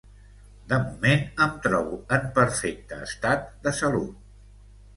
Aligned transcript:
De 0.71 0.79
moment 0.85 1.21
em 1.45 1.53
trobo 1.67 1.99
en 2.19 2.27
perfecte 2.39 2.99
estat 3.07 3.47
de 3.69 3.77
salut. 3.85 4.21